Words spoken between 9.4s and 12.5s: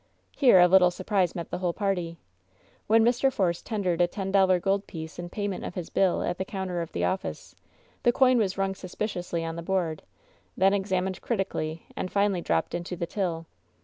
on the board, then examined critically, and finally